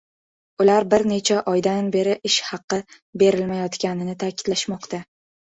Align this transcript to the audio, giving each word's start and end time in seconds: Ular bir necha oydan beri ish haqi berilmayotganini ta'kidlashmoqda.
Ular 0.63 0.85
bir 0.93 1.03
necha 1.11 1.35
oydan 1.51 1.91
beri 1.97 2.17
ish 2.31 2.37
haqi 2.47 2.79
berilmayotganini 3.25 4.17
ta'kidlashmoqda. 4.25 5.03